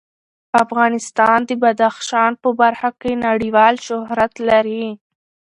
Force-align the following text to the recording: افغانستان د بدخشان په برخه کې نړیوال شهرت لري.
افغانستان 0.63 1.39
د 1.49 1.51
بدخشان 1.63 2.31
په 2.41 2.49
برخه 2.61 2.89
کې 3.01 3.11
نړیوال 3.27 3.75
شهرت 3.87 4.33
لري. 4.49 4.85